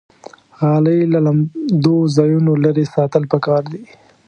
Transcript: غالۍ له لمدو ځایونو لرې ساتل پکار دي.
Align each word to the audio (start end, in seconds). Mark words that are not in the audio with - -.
غالۍ 0.59 0.99
له 1.13 1.19
لمدو 1.25 1.97
ځایونو 2.15 2.51
لرې 2.63 2.85
ساتل 2.95 3.23
پکار 3.31 3.63
دي. 3.71 3.83